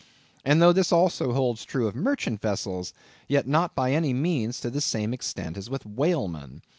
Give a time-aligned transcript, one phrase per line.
[0.43, 2.91] And though this also holds true of merchant vessels,
[3.27, 6.63] yet not by any means to the same extent as with whalemen.